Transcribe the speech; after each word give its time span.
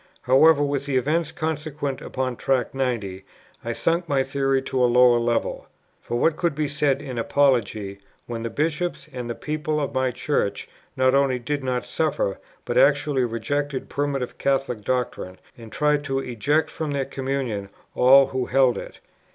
However, 0.23 0.63
with 0.63 0.87
the 0.87 0.97
events 0.97 1.31
consequent 1.31 2.01
upon 2.01 2.35
Tract 2.35 2.73
90, 2.73 3.23
I 3.63 3.73
sunk 3.73 4.09
my 4.09 4.23
theory 4.23 4.59
to 4.63 4.83
a 4.83 4.89
lower 4.89 5.19
level. 5.19 5.67
For 6.01 6.17
what 6.19 6.37
could 6.37 6.55
be 6.55 6.67
said 6.67 7.03
in 7.03 7.19
apology, 7.19 7.99
when 8.25 8.41
the 8.41 8.49
Bishops 8.49 9.07
and 9.13 9.29
the 9.29 9.35
people 9.35 9.79
of 9.79 9.93
my 9.93 10.09
Church, 10.09 10.67
not 10.97 11.13
only 11.13 11.37
did 11.37 11.63
not 11.63 11.85
suffer, 11.85 12.39
but 12.65 12.79
actually 12.79 13.25
rejected 13.25 13.89
primitive 13.89 14.39
Catholic 14.39 14.81
doctrine, 14.83 15.37
and 15.55 15.71
tried 15.71 16.03
to 16.05 16.17
eject 16.17 16.71
from 16.71 16.89
their 16.93 17.05
communion 17.05 17.69
all 17.93 18.25
who 18.25 18.47
held 18.47 18.79
it? 18.79 19.01